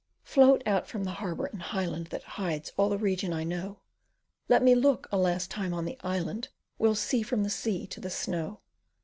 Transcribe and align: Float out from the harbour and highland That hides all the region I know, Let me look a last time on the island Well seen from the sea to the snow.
Float 0.23 0.63
out 0.65 0.87
from 0.87 1.03
the 1.03 1.11
harbour 1.21 1.45
and 1.45 1.61
highland 1.61 2.07
That 2.07 2.23
hides 2.23 2.71
all 2.75 2.89
the 2.89 2.97
region 2.97 3.33
I 3.33 3.43
know, 3.43 3.81
Let 4.49 4.63
me 4.63 4.73
look 4.73 5.07
a 5.11 5.17
last 5.19 5.51
time 5.51 5.75
on 5.75 5.85
the 5.85 5.99
island 6.01 6.47
Well 6.79 6.95
seen 6.95 7.23
from 7.23 7.43
the 7.43 7.51
sea 7.51 7.85
to 7.85 7.99
the 7.99 8.09
snow. 8.09 8.61